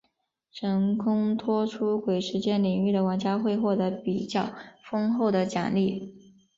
[0.51, 4.51] 成功脱出鬼时间领域的玩家会获得比较
[4.89, 6.33] 丰厚的奖励。